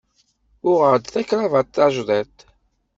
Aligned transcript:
Uɣeɣ-d 0.69 1.05
takravat 1.13 1.73
tajḍiṭ. 1.75 2.35